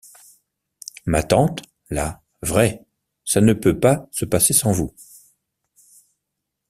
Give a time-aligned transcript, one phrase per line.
[1.05, 2.83] Ma tante, là, vrai!
[3.23, 4.91] ça ne peut pas se passer sans vous.